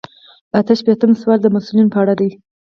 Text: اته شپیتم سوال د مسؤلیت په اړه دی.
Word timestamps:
اته 0.59 0.73
شپیتم 0.79 1.11
سوال 1.21 1.39
د 1.41 1.47
مسؤلیت 1.55 1.87
په 1.93 1.97
اړه 2.03 2.13
دی. 2.19 2.29